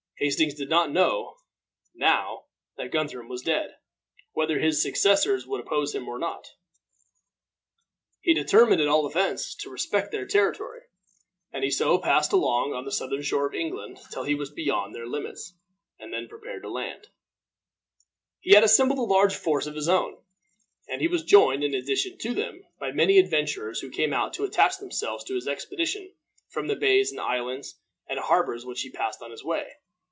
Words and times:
Hastings 0.23 0.53
did 0.53 0.69
not 0.69 0.91
know, 0.91 1.33
now 1.95 2.43
that 2.77 2.91
Guthrum 2.91 3.27
was 3.27 3.41
dead, 3.41 3.77
whether 4.33 4.59
his 4.59 4.79
successors 4.79 5.47
would 5.47 5.59
oppose 5.59 5.95
him 5.95 6.07
or 6.07 6.19
not. 6.19 6.45
He 8.21 8.35
determined, 8.35 8.79
at 8.81 8.87
all 8.87 9.07
events, 9.09 9.55
to 9.55 9.71
respect 9.71 10.11
their 10.11 10.27
territory, 10.27 10.81
and 11.51 11.73
so 11.73 11.93
he 11.97 12.03
passed 12.03 12.33
along 12.33 12.71
on 12.71 12.85
the 12.85 12.91
southern 12.91 13.23
shore 13.23 13.47
of 13.47 13.55
England 13.55 13.97
till 14.11 14.23
he 14.23 14.35
was 14.35 14.51
beyond 14.51 14.93
their 14.93 15.07
limits, 15.07 15.55
and 15.97 16.13
then 16.13 16.27
prepared 16.27 16.61
to 16.61 16.69
land. 16.69 17.07
[Illustration: 18.43 18.43
HASTINGS 18.43 18.43
BESIEGED 18.43 18.43
IN 18.43 18.43
THE 18.43 18.43
CHURCH.] 18.43 18.43
He 18.43 18.53
had 18.53 18.63
assembled 18.63 18.99
a 18.99 19.11
large 19.11 19.35
force 19.35 19.65
of 19.65 19.73
his 19.73 19.89
own, 19.89 20.23
and 20.87 21.01
he 21.01 21.07
was 21.07 21.23
joined, 21.23 21.63
in 21.63 21.73
addition 21.73 22.19
to 22.19 22.35
them, 22.35 22.63
by 22.77 22.91
many 22.91 23.17
adventurers 23.17 23.79
who 23.79 23.89
came 23.89 24.13
out 24.13 24.33
to 24.33 24.43
attach 24.43 24.77
themselves 24.77 25.23
to 25.23 25.33
his 25.33 25.47
expedition 25.47 26.13
from 26.47 26.67
the 26.67 26.75
bays, 26.75 27.09
and 27.11 27.19
islands, 27.19 27.79
and 28.07 28.19
harbors 28.19 28.67
which 28.67 28.81
he 28.81 28.91
passed 28.91 29.23
on 29.23 29.31
his 29.31 29.43
way. 29.43 29.67